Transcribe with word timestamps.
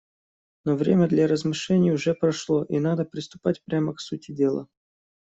Но 0.65 0.75
время 0.75 1.07
для 1.07 1.27
размышлений 1.27 1.91
уже 1.91 2.15
прошло, 2.15 2.63
и 2.63 2.79
надо 2.79 3.05
приступать 3.05 3.63
прямо 3.65 3.93
к 3.93 3.99
сути 3.99 4.31
дела. 4.31 4.67